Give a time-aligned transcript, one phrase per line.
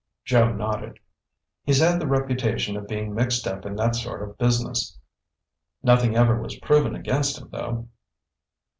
[0.25, 0.97] Joe nodded.
[1.63, 4.97] "He's had the reputation of being mixed up in that sort of business.
[5.83, 7.87] Nothing ever was proven against him though."